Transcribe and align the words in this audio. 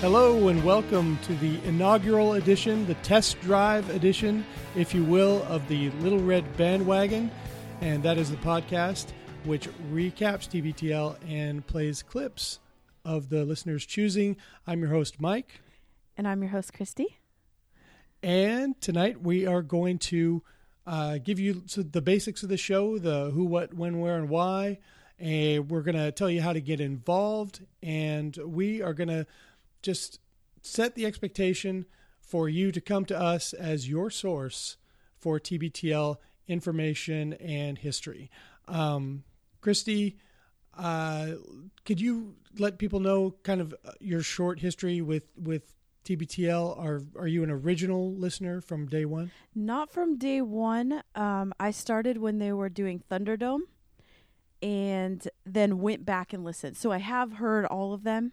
Hello 0.00 0.46
and 0.46 0.62
welcome 0.62 1.18
to 1.22 1.34
the 1.34 1.60
inaugural 1.64 2.34
edition, 2.34 2.86
the 2.86 2.94
test 2.96 3.40
drive 3.40 3.90
edition, 3.90 4.46
if 4.76 4.94
you 4.94 5.02
will, 5.02 5.42
of 5.48 5.66
the 5.66 5.90
Little 5.90 6.20
Red 6.20 6.56
Bandwagon. 6.56 7.32
And 7.80 8.00
that 8.04 8.16
is 8.16 8.30
the 8.30 8.36
podcast 8.36 9.06
which 9.42 9.68
recaps 9.90 10.48
TBTL 10.48 11.16
and 11.28 11.66
plays 11.66 12.04
clips 12.04 12.60
of 13.04 13.28
the 13.28 13.44
listener's 13.44 13.84
choosing. 13.84 14.36
I'm 14.68 14.78
your 14.78 14.90
host, 14.90 15.20
Mike. 15.20 15.62
And 16.16 16.28
I'm 16.28 16.42
your 16.42 16.52
host, 16.52 16.72
Christy. 16.72 17.18
And 18.22 18.80
tonight 18.80 19.20
we 19.20 19.48
are 19.48 19.62
going 19.62 19.98
to 19.98 20.44
uh, 20.86 21.18
give 21.18 21.40
you 21.40 21.64
the 21.74 22.02
basics 22.02 22.44
of 22.44 22.50
the 22.50 22.56
show 22.56 22.98
the 22.98 23.32
who, 23.32 23.44
what, 23.44 23.74
when, 23.74 23.98
where, 23.98 24.16
and 24.16 24.28
why. 24.28 24.78
And 25.18 25.68
we're 25.68 25.82
going 25.82 25.96
to 25.96 26.12
tell 26.12 26.30
you 26.30 26.40
how 26.40 26.52
to 26.52 26.60
get 26.60 26.80
involved. 26.80 27.66
And 27.82 28.36
we 28.36 28.80
are 28.80 28.94
going 28.94 29.08
to 29.08 29.26
just 29.82 30.20
set 30.62 30.94
the 30.94 31.06
expectation 31.06 31.86
for 32.20 32.48
you 32.48 32.70
to 32.72 32.80
come 32.80 33.04
to 33.06 33.18
us 33.18 33.52
as 33.52 33.88
your 33.88 34.10
source 34.10 34.76
for 35.16 35.40
TBTL 35.40 36.16
information 36.46 37.34
and 37.34 37.78
history. 37.78 38.30
Um, 38.66 39.24
Christy, 39.60 40.18
uh, 40.76 41.32
could 41.84 42.00
you 42.00 42.36
let 42.58 42.78
people 42.78 43.00
know 43.00 43.34
kind 43.42 43.60
of 43.60 43.74
your 44.00 44.22
short 44.22 44.60
history 44.60 45.00
with 45.00 45.24
with 45.36 45.74
TBTL? 46.04 46.78
Are 46.78 47.02
are 47.18 47.26
you 47.26 47.42
an 47.42 47.50
original 47.50 48.14
listener 48.14 48.60
from 48.60 48.86
day 48.86 49.04
one? 49.04 49.30
Not 49.54 49.90
from 49.90 50.16
day 50.18 50.40
one. 50.40 51.02
Um, 51.14 51.52
I 51.58 51.70
started 51.70 52.18
when 52.18 52.38
they 52.38 52.52
were 52.52 52.68
doing 52.68 53.02
Thunderdome, 53.10 53.62
and 54.62 55.26
then 55.44 55.80
went 55.80 56.04
back 56.04 56.32
and 56.32 56.44
listened. 56.44 56.76
So 56.76 56.92
I 56.92 56.98
have 56.98 57.34
heard 57.34 57.64
all 57.66 57.92
of 57.92 58.04
them, 58.04 58.32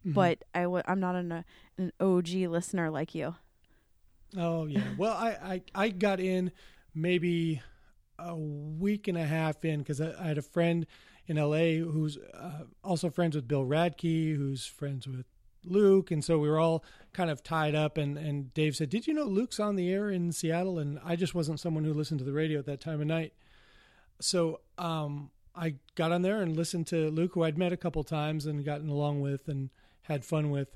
mm-hmm. 0.00 0.12
but 0.12 0.44
I 0.54 0.62
w- 0.62 0.82
I'm 0.86 1.00
not 1.00 1.14
an, 1.14 1.44
an 1.78 1.92
OG 2.00 2.28
listener 2.28 2.90
like 2.90 3.14
you. 3.14 3.34
Oh 4.36 4.66
yeah. 4.66 4.82
well, 4.98 5.12
I, 5.12 5.30
I 5.42 5.62
I 5.74 5.88
got 5.90 6.20
in 6.20 6.52
maybe 6.94 7.62
a 8.18 8.36
week 8.36 9.08
and 9.08 9.16
a 9.16 9.24
half 9.24 9.64
in 9.64 9.80
because 9.80 10.00
I, 10.00 10.12
I, 10.18 10.28
had 10.28 10.38
a 10.38 10.42
friend 10.42 10.86
in 11.26 11.36
LA 11.36 11.82
who's 11.82 12.18
uh, 12.34 12.64
also 12.84 13.08
friends 13.08 13.34
with 13.34 13.48
Bill 13.48 13.64
Radke, 13.64 14.36
who's 14.36 14.66
friends 14.66 15.06
with 15.06 15.26
Luke, 15.64 16.10
and 16.10 16.24
so 16.24 16.38
we 16.38 16.48
were 16.48 16.58
all 16.58 16.84
kind 17.12 17.30
of 17.30 17.42
tied 17.42 17.74
up. 17.74 17.96
And 17.96 18.18
and 18.18 18.52
Dave 18.54 18.76
said, 18.76 18.90
"Did 18.90 19.06
you 19.06 19.14
know 19.14 19.24
Luke's 19.24 19.60
on 19.60 19.76
the 19.76 19.92
air 19.92 20.10
in 20.10 20.32
Seattle?" 20.32 20.78
And 20.78 20.98
I 21.04 21.16
just 21.16 21.34
wasn't 21.34 21.60
someone 21.60 21.84
who 21.84 21.94
listened 21.94 22.18
to 22.18 22.24
the 22.24 22.32
radio 22.32 22.58
at 22.58 22.66
that 22.66 22.80
time 22.80 23.00
of 23.00 23.06
night, 23.06 23.32
so 24.20 24.60
um, 24.78 25.30
I 25.54 25.74
got 25.94 26.12
on 26.12 26.22
there 26.22 26.40
and 26.42 26.56
listened 26.56 26.86
to 26.88 27.10
Luke, 27.10 27.32
who 27.34 27.42
I'd 27.42 27.58
met 27.58 27.72
a 27.72 27.76
couple 27.76 28.02
times 28.04 28.46
and 28.46 28.64
gotten 28.64 28.88
along 28.88 29.20
with 29.20 29.48
and 29.48 29.70
had 30.10 30.24
fun 30.24 30.50
with. 30.50 30.68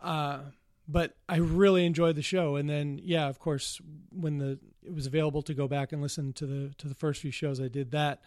Uh, 0.00 0.38
but 0.86 1.16
I 1.28 1.36
really 1.36 1.84
enjoyed 1.84 2.16
the 2.16 2.22
show. 2.22 2.56
And 2.56 2.68
then, 2.68 2.98
yeah, 3.02 3.28
of 3.28 3.38
course, 3.38 3.80
when 4.10 4.38
the 4.38 4.58
it 4.82 4.94
was 4.94 5.06
available 5.06 5.42
to 5.42 5.52
go 5.52 5.68
back 5.68 5.92
and 5.92 6.00
listen 6.00 6.32
to 6.34 6.46
the 6.46 6.74
to 6.78 6.88
the 6.88 6.94
first 6.94 7.20
few 7.20 7.30
shows, 7.30 7.60
I 7.60 7.68
did 7.68 7.90
that. 7.90 8.22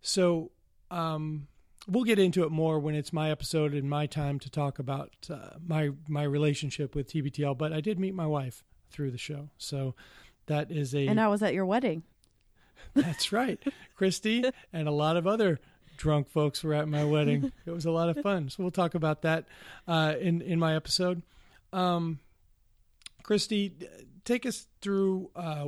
So 0.00 0.50
um, 0.90 1.48
we'll 1.86 2.04
get 2.04 2.18
into 2.18 2.44
it 2.44 2.50
more 2.50 2.78
when 2.78 2.94
it's 2.94 3.12
my 3.12 3.30
episode 3.30 3.74
and 3.74 3.90
my 3.90 4.06
time 4.06 4.38
to 4.38 4.50
talk 4.50 4.78
about 4.78 5.10
uh, 5.28 5.56
my 5.66 5.90
my 6.08 6.22
relationship 6.22 6.94
with 6.94 7.12
TBTL. 7.12 7.58
But 7.58 7.72
I 7.72 7.80
did 7.80 7.98
meet 7.98 8.14
my 8.14 8.26
wife 8.26 8.64
through 8.90 9.10
the 9.10 9.18
show, 9.18 9.50
so 9.58 9.94
that 10.46 10.70
is 10.70 10.94
a. 10.94 11.06
And 11.06 11.20
I 11.20 11.28
was 11.28 11.42
at 11.42 11.52
your 11.52 11.66
wedding. 11.66 12.04
That's 12.94 13.30
right, 13.30 13.60
Christy, 13.94 14.42
and 14.72 14.88
a 14.88 14.92
lot 14.92 15.18
of 15.18 15.26
other 15.26 15.60
drunk 16.00 16.30
folks 16.30 16.64
were 16.64 16.74
at 16.74 16.88
my 16.88 17.04
wedding. 17.04 17.52
It 17.66 17.70
was 17.70 17.84
a 17.84 17.90
lot 17.90 18.08
of 18.08 18.16
fun. 18.22 18.48
So 18.48 18.62
we'll 18.62 18.72
talk 18.72 18.94
about 18.94 19.22
that 19.22 19.44
uh, 19.86 20.14
in 20.18 20.40
in 20.40 20.58
my 20.58 20.74
episode. 20.74 21.22
Um, 21.72 22.18
Christy, 23.22 23.74
take 24.24 24.46
us 24.46 24.66
through 24.80 25.30
uh, 25.36 25.66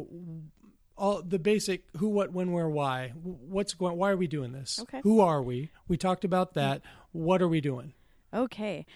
all 0.96 1.22
the 1.22 1.38
basic 1.38 1.84
who, 1.98 2.08
what, 2.08 2.32
when, 2.32 2.50
where, 2.50 2.68
why. 2.68 3.12
What's 3.22 3.74
going? 3.74 3.96
Why 3.96 4.10
are 4.10 4.16
we 4.16 4.26
doing 4.26 4.52
this? 4.52 4.80
Okay. 4.80 5.00
Who 5.02 5.20
are 5.20 5.42
we? 5.42 5.70
We 5.86 5.96
talked 5.96 6.24
about 6.24 6.54
that. 6.54 6.82
What 7.12 7.42
are 7.42 7.48
we 7.48 7.60
doing? 7.60 7.92
Okay. 8.34 8.86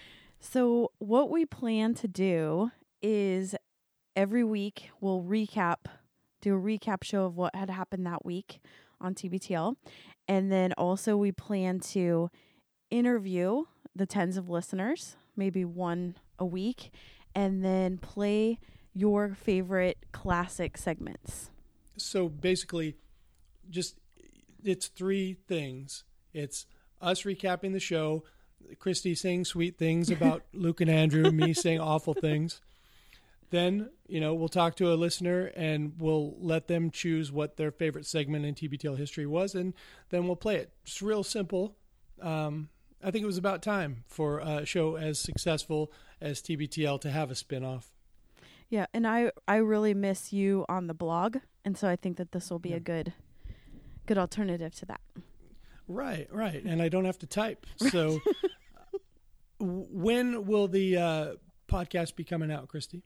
So 0.40 0.92
what 0.98 1.30
we 1.30 1.44
plan 1.44 1.94
to 1.96 2.08
do 2.08 2.72
is 3.02 3.54
every 4.16 4.42
week 4.42 4.90
we'll 5.00 5.22
recap, 5.22 5.86
do 6.40 6.56
a 6.56 6.60
recap 6.60 7.04
show 7.04 7.24
of 7.24 7.36
what 7.36 7.54
had 7.54 7.70
happened 7.70 8.06
that 8.06 8.24
week 8.24 8.60
on 9.00 9.14
TBTL, 9.14 9.76
and 10.28 10.50
then 10.50 10.72
also 10.74 11.16
we 11.16 11.32
plan 11.32 11.80
to 11.80 12.30
interview 12.90 13.64
the 13.94 14.06
tens 14.06 14.36
of 14.36 14.48
listeners, 14.48 15.16
maybe 15.36 15.64
one 15.64 16.16
a 16.38 16.44
week 16.44 16.90
and 17.36 17.62
then 17.62 17.98
play 17.98 18.58
your 18.94 19.34
favorite 19.34 19.98
classic 20.10 20.78
segments. 20.78 21.50
So 21.98 22.30
basically, 22.30 22.96
just 23.70 23.98
it's 24.64 24.88
three 24.88 25.36
things. 25.46 26.04
It's 26.32 26.66
us 27.00 27.22
recapping 27.22 27.72
the 27.72 27.80
show, 27.80 28.24
Christy 28.78 29.14
saying 29.14 29.44
sweet 29.44 29.76
things 29.76 30.10
about 30.10 30.44
Luke 30.54 30.80
and 30.80 30.90
Andrew, 30.90 31.30
me 31.30 31.52
saying 31.52 31.78
awful 31.78 32.14
things. 32.14 32.62
Then, 33.50 33.90
you 34.08 34.20
know, 34.20 34.34
we'll 34.34 34.48
talk 34.48 34.76
to 34.76 34.92
a 34.92 34.94
listener 34.94 35.52
and 35.56 35.94
we'll 35.98 36.36
let 36.38 36.68
them 36.68 36.90
choose 36.90 37.30
what 37.30 37.56
their 37.56 37.70
favorite 37.70 38.06
segment 38.06 38.44
in 38.44 38.54
TBTL 38.54 38.96
history 38.96 39.26
was, 39.26 39.54
and 39.54 39.74
then 40.10 40.26
we'll 40.26 40.36
play 40.36 40.56
it. 40.56 40.72
It's 40.82 41.00
real 41.00 41.22
simple. 41.22 41.76
Um, 42.20 42.68
I 43.02 43.10
think 43.10 43.22
it 43.22 43.26
was 43.26 43.38
about 43.38 43.62
time 43.62 44.04
for 44.08 44.40
a 44.40 44.64
show 44.64 44.96
as 44.96 45.18
successful 45.18 45.92
as 46.20 46.40
TBTL 46.42 47.00
to 47.02 47.10
have 47.10 47.30
a 47.30 47.34
spinoff. 47.34 47.84
Yeah, 48.68 48.86
and 48.92 49.06
I 49.06 49.30
I 49.46 49.56
really 49.56 49.94
miss 49.94 50.32
you 50.32 50.64
on 50.68 50.88
the 50.88 50.94
blog, 50.94 51.36
and 51.64 51.78
so 51.78 51.88
I 51.88 51.94
think 51.94 52.16
that 52.16 52.32
this 52.32 52.50
will 52.50 52.58
be 52.58 52.70
yeah. 52.70 52.76
a 52.76 52.80
good 52.80 53.12
good 54.06 54.18
alternative 54.18 54.74
to 54.76 54.86
that. 54.86 55.00
Right, 55.88 56.26
right, 56.32 56.64
and 56.64 56.82
I 56.82 56.88
don't 56.88 57.04
have 57.04 57.18
to 57.20 57.26
type. 57.26 57.66
So, 57.90 58.20
when 59.60 60.46
will 60.46 60.66
the 60.66 60.96
uh, 60.96 61.34
podcast 61.68 62.16
be 62.16 62.24
coming 62.24 62.50
out, 62.50 62.66
Christy? 62.68 63.02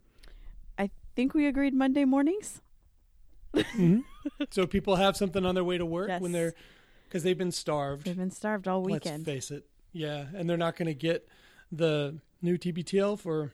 I 1.10 1.12
think 1.16 1.34
we 1.34 1.47
agreed 1.47 1.75
Monday 1.75 2.04
mornings. 2.04 2.60
mm-hmm. 3.54 4.00
So 4.50 4.66
people 4.66 4.97
have 4.97 5.16
something 5.16 5.44
on 5.44 5.54
their 5.54 5.65
way 5.65 5.78
to 5.78 5.84
work 5.84 6.09
yes. 6.09 6.21
when 6.21 6.32
they're 6.32 6.54
because 7.09 7.25
they've 7.25 7.37
been 7.37 7.50
starved. 7.50 8.06
They've 8.06 8.16
been 8.16 8.31
starved 8.31 8.69
all 8.69 8.82
weekend. 8.82 9.26
Let's 9.26 9.49
face 9.49 9.50
it. 9.50 9.66
Yeah, 9.93 10.26
and 10.34 10.49
they're 10.49 10.56
not 10.56 10.76
going 10.76 10.87
to 10.87 10.94
get 10.94 11.26
the 11.72 12.20
new 12.43 12.56
TBTL 12.56 13.19
for 13.19 13.53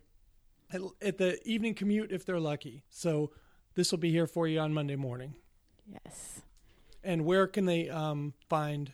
at, 0.71 0.81
at, 1.01 1.19
the 1.19 1.39
evening 1.49 1.75
commute 1.75 2.13
if 2.13 2.27
they're 2.27 2.41
lucky. 2.41 2.83
So 2.91 3.31
this 3.75 3.91
will 3.91 3.99
be 3.99 4.11
here 4.11 4.27
for 4.27 4.47
you 4.47 4.61
on 4.61 4.75
Monday 4.75 4.97
morning. 4.97 5.35
Yes. 5.91 6.43
And 7.03 7.25
where 7.25 7.47
can 7.47 7.65
they 7.65 7.89
um, 7.89 8.35
find 8.51 8.93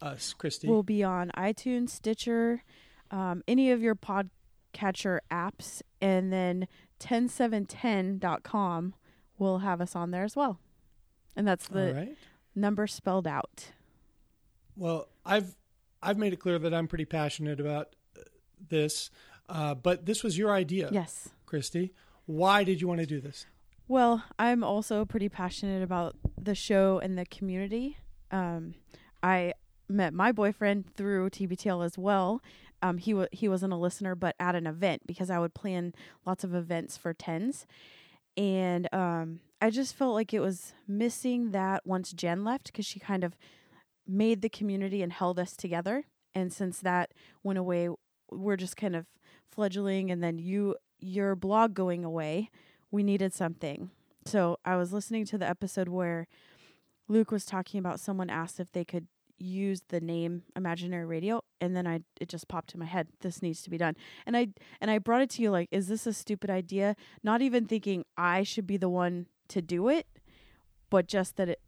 us, 0.00 0.32
Christy? 0.32 0.68
We'll 0.68 0.82
be 0.82 1.04
on 1.04 1.30
iTunes, 1.36 1.90
Stitcher, 1.90 2.62
um, 3.10 3.42
any 3.46 3.70
of 3.70 3.82
your 3.82 3.96
podcatcher 3.96 5.18
apps, 5.30 5.82
and 6.00 6.32
then 6.32 6.68
10710.com 7.00 8.94
will 9.38 9.58
have 9.58 9.80
us 9.80 9.94
on 9.94 10.10
there 10.10 10.24
as 10.24 10.34
well. 10.36 10.58
And 11.36 11.46
that's 11.46 11.68
the 11.68 11.94
right. 11.94 12.16
number 12.54 12.86
spelled 12.86 13.26
out. 13.26 13.72
Well, 14.76 15.08
I've 15.24 15.56
I've 16.02 16.18
made 16.18 16.32
it 16.32 16.36
clear 16.36 16.58
that 16.58 16.72
I'm 16.74 16.88
pretty 16.88 17.04
passionate 17.04 17.60
about 17.60 17.94
uh, 18.16 18.22
this, 18.68 19.10
uh, 19.48 19.74
but 19.74 20.06
this 20.06 20.22
was 20.22 20.38
your 20.38 20.52
idea. 20.52 20.88
Yes. 20.92 21.30
Christy. 21.46 21.92
Why 22.26 22.62
did 22.64 22.80
you 22.80 22.88
want 22.88 23.00
to 23.00 23.06
do 23.06 23.20
this? 23.20 23.46
Well, 23.88 24.22
I'm 24.38 24.62
also 24.62 25.04
pretty 25.04 25.28
passionate 25.28 25.82
about 25.82 26.14
the 26.40 26.54
show 26.54 26.98
and 26.98 27.16
the 27.16 27.24
community. 27.24 27.96
Um, 28.30 28.74
I 29.22 29.54
met 29.88 30.12
my 30.12 30.30
boyfriend 30.30 30.94
through 30.94 31.30
TBTL 31.30 31.84
as 31.84 31.96
well. 31.96 32.42
Um, 32.82 32.98
he 32.98 33.12
w- 33.12 33.28
he 33.32 33.48
wasn't 33.48 33.72
a 33.72 33.76
listener, 33.76 34.14
but 34.14 34.36
at 34.38 34.54
an 34.54 34.66
event 34.66 35.06
because 35.06 35.30
I 35.30 35.38
would 35.38 35.54
plan 35.54 35.94
lots 36.24 36.44
of 36.44 36.54
events 36.54 36.96
for 36.96 37.12
tens, 37.12 37.66
and 38.36 38.92
um, 38.94 39.40
I 39.60 39.70
just 39.70 39.96
felt 39.96 40.14
like 40.14 40.32
it 40.32 40.40
was 40.40 40.72
missing 40.86 41.50
that 41.50 41.84
once 41.84 42.12
Jen 42.12 42.44
left 42.44 42.66
because 42.66 42.86
she 42.86 43.00
kind 43.00 43.24
of 43.24 43.36
made 44.06 44.42
the 44.42 44.48
community 44.48 45.02
and 45.02 45.12
held 45.12 45.38
us 45.38 45.56
together. 45.56 46.04
And 46.34 46.52
since 46.52 46.78
that 46.80 47.12
went 47.42 47.58
away, 47.58 47.88
we're 48.30 48.56
just 48.56 48.76
kind 48.76 48.94
of 48.94 49.06
fledgling 49.50 50.10
and 50.10 50.22
then 50.22 50.38
you 50.38 50.76
your 51.00 51.34
blog 51.36 51.74
going 51.74 52.04
away, 52.04 52.50
we 52.90 53.02
needed 53.02 53.32
something. 53.32 53.90
So 54.24 54.58
I 54.64 54.76
was 54.76 54.92
listening 54.92 55.24
to 55.26 55.38
the 55.38 55.48
episode 55.48 55.88
where 55.88 56.26
Luke 57.08 57.30
was 57.30 57.44
talking 57.44 57.78
about 57.78 58.00
someone 58.00 58.30
asked 58.30 58.60
if 58.60 58.72
they 58.72 58.84
could 58.84 59.06
use 59.38 59.82
the 59.88 60.00
name 60.00 60.42
imaginary 60.56 61.04
radio 61.04 61.40
and 61.60 61.76
then 61.76 61.86
i 61.86 62.00
it 62.20 62.28
just 62.28 62.48
popped 62.48 62.74
in 62.74 62.80
my 62.80 62.86
head 62.86 63.08
this 63.20 63.40
needs 63.42 63.62
to 63.62 63.70
be 63.70 63.78
done 63.78 63.94
and 64.26 64.36
i 64.36 64.48
and 64.80 64.90
i 64.90 64.98
brought 64.98 65.22
it 65.22 65.30
to 65.30 65.42
you 65.42 65.50
like 65.50 65.68
is 65.70 65.88
this 65.88 66.06
a 66.06 66.12
stupid 66.12 66.50
idea 66.50 66.96
not 67.22 67.40
even 67.40 67.66
thinking 67.66 68.04
i 68.16 68.42
should 68.42 68.66
be 68.66 68.76
the 68.76 68.88
one 68.88 69.26
to 69.48 69.62
do 69.62 69.88
it 69.88 70.06
but 70.90 71.06
just 71.06 71.36
that 71.36 71.48
it 71.48 71.60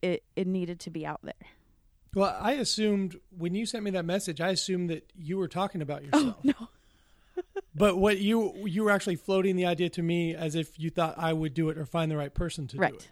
it, 0.00 0.22
it 0.36 0.46
needed 0.46 0.78
to 0.78 0.90
be 0.90 1.04
out 1.04 1.20
there 1.22 1.34
well, 2.14 2.36
I 2.40 2.52
assumed 2.52 3.20
when 3.36 3.54
you 3.54 3.66
sent 3.66 3.84
me 3.84 3.90
that 3.92 4.04
message, 4.04 4.40
I 4.40 4.48
assumed 4.48 4.90
that 4.90 5.12
you 5.14 5.36
were 5.36 5.48
talking 5.48 5.82
about 5.82 6.02
oh, 6.12 6.18
yourself. 6.18 6.36
Oh, 6.38 6.40
no. 6.44 6.68
But 7.74 7.96
what 7.96 8.18
you 8.18 8.66
you 8.66 8.82
were 8.82 8.90
actually 8.90 9.14
floating 9.14 9.54
the 9.54 9.66
idea 9.66 9.88
to 9.90 10.02
me 10.02 10.34
as 10.34 10.56
if 10.56 10.76
you 10.80 10.90
thought 10.90 11.14
I 11.16 11.32
would 11.32 11.54
do 11.54 11.68
it 11.68 11.78
or 11.78 11.86
find 11.86 12.10
the 12.10 12.16
right 12.16 12.34
person 12.34 12.66
to 12.68 12.76
right. 12.76 12.90
do 12.90 12.96
it. 12.96 13.08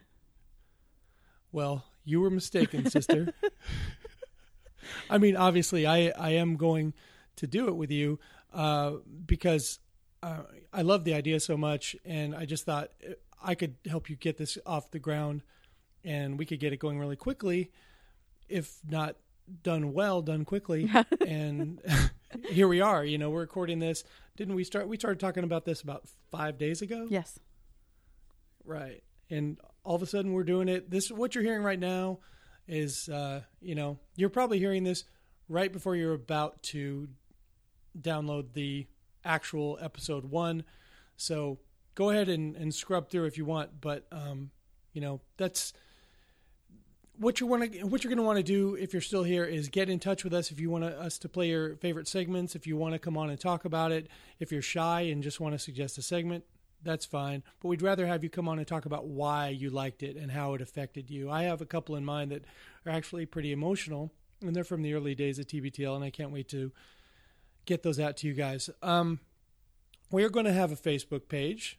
Well, 1.52 1.84
you 2.06 2.20
were 2.20 2.30
mistaken, 2.30 2.88
sister. 2.88 3.34
I 5.10 5.18
mean, 5.18 5.36
obviously, 5.36 5.86
I 5.86 6.12
I 6.18 6.30
am 6.30 6.56
going 6.56 6.94
to 7.36 7.46
do 7.46 7.68
it 7.68 7.76
with 7.76 7.90
you 7.90 8.18
uh, 8.54 8.92
because 9.26 9.78
uh, 10.22 10.44
I 10.72 10.82
love 10.82 11.04
the 11.04 11.12
idea 11.14 11.40
so 11.40 11.56
much, 11.56 11.94
and 12.04 12.34
I 12.34 12.46
just 12.46 12.64
thought 12.64 12.90
uh, 13.06 13.12
I 13.42 13.54
could 13.54 13.74
help 13.86 14.08
you 14.08 14.16
get 14.16 14.38
this 14.38 14.56
off 14.64 14.90
the 14.90 14.98
ground, 14.98 15.42
and 16.04 16.38
we 16.38 16.46
could 16.46 16.60
get 16.60 16.72
it 16.72 16.78
going 16.78 16.98
really 16.98 17.16
quickly, 17.16 17.70
if 18.48 18.78
not 18.88 19.16
done 19.62 19.92
well, 19.92 20.22
done 20.22 20.44
quickly. 20.44 20.90
and 21.26 21.80
here 22.50 22.68
we 22.68 22.80
are. 22.80 23.04
You 23.04 23.18
know, 23.18 23.30
we're 23.30 23.40
recording 23.40 23.78
this. 23.78 24.04
Didn't 24.36 24.54
we 24.54 24.64
start? 24.64 24.88
We 24.88 24.96
started 24.96 25.20
talking 25.20 25.44
about 25.44 25.64
this 25.64 25.82
about 25.82 26.04
five 26.30 26.58
days 26.58 26.82
ago. 26.82 27.06
Yes. 27.10 27.38
Right. 28.64 29.02
And 29.30 29.58
all 29.84 29.94
of 29.94 30.02
a 30.02 30.06
sudden 30.06 30.32
we're 30.32 30.44
doing 30.44 30.68
it. 30.68 30.90
This 30.90 31.10
what 31.10 31.34
you're 31.34 31.44
hearing 31.44 31.62
right 31.62 31.78
now 31.78 32.18
is 32.68 33.08
uh, 33.08 33.42
you 33.60 33.74
know, 33.74 33.98
you're 34.16 34.30
probably 34.30 34.58
hearing 34.58 34.84
this 34.84 35.04
right 35.48 35.72
before 35.72 35.96
you're 35.96 36.14
about 36.14 36.62
to 36.62 37.08
download 38.00 38.52
the 38.52 38.86
actual 39.24 39.78
episode 39.80 40.26
1. 40.26 40.64
So 41.16 41.58
go 41.94 42.10
ahead 42.10 42.28
and, 42.28 42.56
and 42.56 42.74
scrub 42.74 43.10
through 43.10 43.26
if 43.26 43.38
you 43.38 43.44
want, 43.44 43.80
but 43.80 44.06
um, 44.12 44.50
you 44.92 45.00
know, 45.00 45.20
that's 45.36 45.72
what 47.18 47.40
you 47.40 47.46
want 47.46 47.72
to 47.72 47.82
what 47.84 48.04
you're 48.04 48.10
going 48.10 48.18
to 48.18 48.22
want 48.22 48.36
to 48.38 48.42
do 48.42 48.74
if 48.74 48.92
you're 48.92 49.00
still 49.00 49.22
here 49.22 49.44
is 49.44 49.68
get 49.68 49.88
in 49.88 49.98
touch 49.98 50.22
with 50.22 50.34
us 50.34 50.50
if 50.50 50.60
you 50.60 50.68
want 50.68 50.84
us 50.84 51.18
to 51.18 51.28
play 51.28 51.48
your 51.48 51.76
favorite 51.76 52.06
segments 52.06 52.54
if 52.54 52.66
you 52.66 52.76
want 52.76 52.92
to 52.92 52.98
come 52.98 53.16
on 53.16 53.30
and 53.30 53.40
talk 53.40 53.64
about 53.64 53.90
it 53.90 54.06
if 54.38 54.52
you're 54.52 54.60
shy 54.60 55.00
and 55.00 55.22
just 55.22 55.40
want 55.40 55.54
to 55.54 55.58
suggest 55.58 55.96
a 55.96 56.02
segment 56.02 56.44
that's 56.82 57.06
fine 57.06 57.42
but 57.60 57.68
we'd 57.68 57.82
rather 57.82 58.06
have 58.06 58.22
you 58.22 58.30
come 58.30 58.48
on 58.48 58.58
and 58.58 58.66
talk 58.66 58.86
about 58.86 59.06
why 59.06 59.48
you 59.48 59.70
liked 59.70 60.02
it 60.02 60.16
and 60.16 60.30
how 60.30 60.54
it 60.54 60.60
affected 60.60 61.10
you 61.10 61.30
i 61.30 61.42
have 61.42 61.60
a 61.60 61.66
couple 61.66 61.96
in 61.96 62.04
mind 62.04 62.30
that 62.30 62.44
are 62.84 62.92
actually 62.92 63.26
pretty 63.26 63.52
emotional 63.52 64.12
and 64.42 64.54
they're 64.54 64.64
from 64.64 64.82
the 64.82 64.94
early 64.94 65.14
days 65.14 65.38
of 65.38 65.46
tbtl 65.46 65.96
and 65.96 66.04
i 66.04 66.10
can't 66.10 66.30
wait 66.30 66.48
to 66.48 66.70
get 67.64 67.82
those 67.82 67.98
out 67.98 68.16
to 68.16 68.26
you 68.26 68.34
guys 68.34 68.70
um, 68.82 69.18
we're 70.10 70.30
going 70.30 70.46
to 70.46 70.52
have 70.52 70.70
a 70.70 70.76
facebook 70.76 71.28
page 71.28 71.78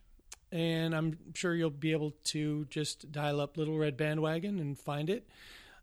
and 0.52 0.96
I'm 0.96 1.18
sure 1.34 1.54
you'll 1.54 1.70
be 1.70 1.92
able 1.92 2.14
to 2.26 2.66
just 2.66 3.12
dial 3.12 3.42
up 3.42 3.58
Little 3.58 3.78
Red 3.78 3.98
Bandwagon 3.98 4.60
and 4.60 4.78
find 4.78 5.10
it. 5.10 5.28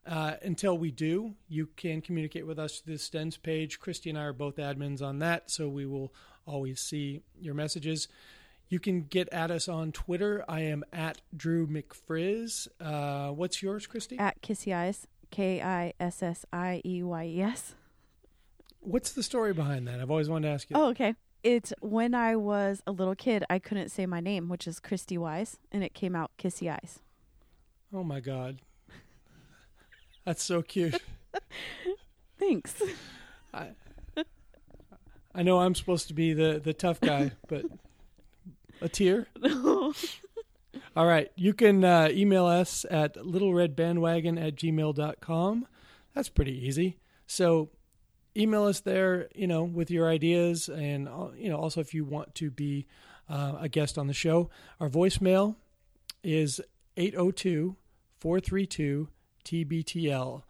Uh, 0.07 0.35
until 0.43 0.77
we 0.77 0.91
do, 0.91 1.35
you 1.49 1.67
can 1.77 2.03
communicate 2.03 2.47
with 2.47 2.59
us 2.59 2.81
through 2.81 2.95
the 2.95 2.99
Stens 2.99 3.41
page. 3.43 3.81
Christy 3.81 4.11
and 4.11 4.19
I 4.19 4.25
are 4.25 4.33
both 4.35 4.57
admins 4.57 5.01
on 5.01 5.19
that, 5.21 5.51
so 5.51 5.69
we 5.69 5.87
will 5.87 6.13
always 6.47 6.81
see 6.81 7.23
your 7.41 7.55
messages. 7.55 8.09
You 8.69 8.81
can 8.81 9.03
get 9.03 9.29
at 9.33 9.51
us 9.51 9.69
on 9.69 9.93
Twitter. 9.93 10.45
I 10.49 10.61
am 10.63 10.85
at 10.93 11.21
Drew 11.37 11.67
McFrizz. 11.67 12.69
Uh, 12.81 13.33
what's 13.33 13.63
yours, 13.63 13.87
Christy? 13.87 14.19
At 14.19 14.41
Kissy 14.43 14.75
Eyes, 14.75 15.07
K 15.31 15.61
I 15.61 15.93
S 16.01 16.23
S 16.23 16.45
I 16.53 16.81
E 16.85 17.03
Y 17.03 17.25
E 17.25 17.43
S. 17.43 17.75
What's 18.81 19.13
the 19.13 19.23
story 19.23 19.53
behind 19.53 19.87
that? 19.89 20.01
I've 20.01 20.11
always 20.11 20.29
wanted 20.29 20.49
to 20.49 20.55
ask 20.55 20.71
you. 20.71 20.77
Oh, 20.77 20.89
okay. 20.89 21.15
It's 21.43 21.73
when 21.81 22.15
I 22.15 22.37
was 22.37 22.83
a 22.87 22.93
little 22.93 23.15
kid, 23.15 23.45
I 23.51 23.59
couldn't 23.59 23.91
say 23.91 24.07
my 24.07 24.21
name, 24.21 24.49
which 24.49 24.67
is 24.67 24.81
Christy 24.81 25.19
Wise, 25.19 25.59
and 25.71 25.85
it 25.85 25.93
came 25.93 26.17
out 26.17 26.31
Kissy 26.39 26.71
Eyes. 26.71 27.01
Oh 27.93 28.03
my 28.03 28.21
God. 28.21 28.61
That's 30.25 30.43
so 30.43 30.63
cute. 30.63 31.01
Thanks. 32.39 32.83
I, 33.53 33.69
I 35.35 35.43
know 35.43 35.61
I'm 35.61 35.75
supposed 35.75 36.09
to 36.09 36.15
be 36.15 36.33
the, 36.33 36.61
the 36.63 36.73
tough 36.73 37.01
guy, 37.01 37.33
but 37.49 37.67
a 38.85 38.89
tear. 38.89 39.27
All 40.97 41.07
right. 41.07 41.31
You 41.35 41.55
can 41.55 41.85
uh, 41.85 42.09
email 42.11 42.47
us 42.47 42.87
at 42.91 43.17
littleredbandwagon 43.17 44.41
at 44.41 44.55
gmail.com. 44.55 45.67
That's 46.15 46.29
pretty 46.29 46.67
easy. 46.67 46.99
So 47.27 47.71
email 48.37 48.65
us 48.65 48.81
there, 48.81 49.29
you 49.35 49.47
know, 49.47 49.65
with 49.65 49.91
your 49.91 50.09
ideas. 50.09 50.69
And, 50.69 51.09
uh, 51.09 51.29
you 51.37 51.49
know, 51.49 51.57
also 51.57 51.81
if 51.81 51.95
you 51.95 52.05
want 52.05 52.35
to 52.37 52.51
be 52.51 52.87
uh, 53.29 53.55
a 53.61 53.69
guest 53.69 53.99
on 53.99 54.07
the 54.07 54.13
show, 54.13 54.51
our 54.79 54.89
voicemail 54.89 55.57
is 56.23 56.61
802 56.97 57.77
432 58.21 59.09
TBTL. 59.45 60.43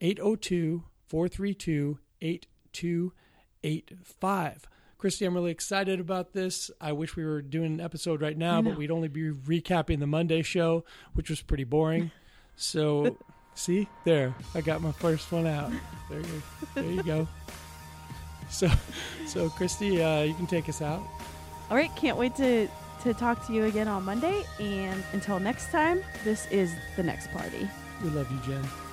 802 0.00 0.82
432 1.08 1.98
8285. 2.20 4.68
Christy, 4.98 5.24
I'm 5.26 5.34
really 5.34 5.50
excited 5.50 6.00
about 6.00 6.32
this. 6.32 6.70
I 6.80 6.92
wish 6.92 7.16
we 7.16 7.24
were 7.24 7.42
doing 7.42 7.74
an 7.74 7.80
episode 7.80 8.22
right 8.22 8.36
now, 8.36 8.62
but 8.62 8.76
we'd 8.76 8.90
only 8.90 9.08
be 9.08 9.30
recapping 9.30 10.00
the 10.00 10.06
Monday 10.06 10.42
show, 10.42 10.84
which 11.12 11.28
was 11.28 11.42
pretty 11.42 11.64
boring. 11.64 12.10
So, 12.56 13.18
see, 13.54 13.88
there, 14.04 14.34
I 14.54 14.62
got 14.62 14.80
my 14.80 14.92
first 14.92 15.30
one 15.30 15.46
out. 15.46 15.70
There 16.08 16.20
you, 16.20 16.42
there 16.74 16.84
you 16.84 17.02
go. 17.02 17.28
So, 18.48 18.70
so 19.26 19.50
Christy, 19.50 20.02
uh, 20.02 20.22
you 20.22 20.34
can 20.34 20.46
take 20.46 20.68
us 20.68 20.80
out. 20.80 21.02
All 21.68 21.76
right, 21.76 21.94
can't 21.96 22.16
wait 22.16 22.34
to 22.36 22.68
to 23.02 23.14
talk 23.14 23.46
to 23.46 23.52
you 23.52 23.64
again 23.64 23.88
on 23.88 24.04
Monday. 24.04 24.44
And 24.58 25.02
until 25.12 25.38
next 25.38 25.70
time, 25.70 26.02
this 26.24 26.46
is 26.46 26.74
the 26.96 27.02
next 27.02 27.30
party. 27.32 27.68
We 28.02 28.10
love 28.10 28.30
you, 28.30 28.38
Jen. 28.46 28.85